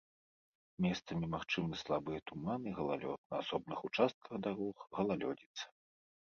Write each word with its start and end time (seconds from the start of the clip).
Месцамі 0.85 1.27
магчымы 1.33 1.73
слабыя 1.81 2.19
туман 2.29 2.61
і 2.71 2.73
галалёд, 2.79 3.19
на 3.35 3.43
асобных 3.45 3.79
участках 3.91 4.31
дарог 4.49 4.75
галалёдзіца. 4.99 5.63